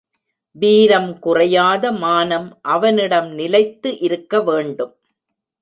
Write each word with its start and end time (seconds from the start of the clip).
வீரம் 0.55 1.19
குறையாத 1.19 1.91
மானம் 1.91 2.49
அவனிடம் 2.61 3.29
நிலைத்து 3.31 3.91
இருக்க 3.99 4.41
வேண்டும். 4.41 4.93